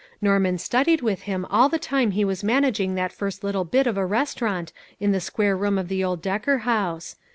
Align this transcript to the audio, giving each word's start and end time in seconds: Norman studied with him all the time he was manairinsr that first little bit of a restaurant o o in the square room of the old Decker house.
Norman 0.19 0.57
studied 0.57 1.01
with 1.03 1.21
him 1.29 1.45
all 1.51 1.69
the 1.69 1.77
time 1.77 2.09
he 2.09 2.25
was 2.25 2.41
manairinsr 2.41 2.95
that 2.95 3.11
first 3.13 3.43
little 3.43 3.63
bit 3.63 3.85
of 3.85 3.97
a 3.97 4.03
restaurant 4.03 4.73
o 4.75 4.79
o 4.79 4.95
in 5.05 5.11
the 5.11 5.21
square 5.21 5.55
room 5.55 5.77
of 5.77 5.89
the 5.89 6.03
old 6.03 6.23
Decker 6.23 6.57
house. 6.65 7.17